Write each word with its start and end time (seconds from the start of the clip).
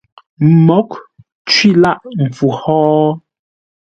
Mǒghʼ 0.65 0.91
cwî 1.49 1.69
lâʼ 1.81 1.99
mpfu 2.25 2.47
hó? 2.59 2.77